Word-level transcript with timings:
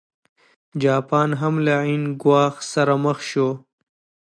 جاپان 0.83 1.29
هم 1.41 1.55
له 1.65 1.73
عین 1.83 2.03
ګواښ 2.23 2.55
سره 2.73 2.93
مخ 3.03 3.17
شو. 3.29 3.49